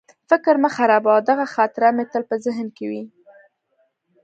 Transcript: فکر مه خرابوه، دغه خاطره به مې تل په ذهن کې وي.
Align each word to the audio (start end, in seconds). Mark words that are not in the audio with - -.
فکر 0.29 0.55
مه 0.63 0.69
خرابوه، 0.75 1.17
دغه 1.29 1.45
خاطره 1.53 1.89
به 1.91 1.95
مې 1.95 2.03
تل 2.11 2.23
په 2.29 2.35
ذهن 2.45 2.67
کې 2.77 2.85
وي. 2.91 3.03